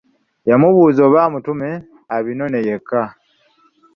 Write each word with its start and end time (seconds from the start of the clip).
Yamubuuza 0.49 0.99
oba 1.07 1.19
amutume 1.27 1.69
abinone 2.15 2.57
yekka. 2.67 3.03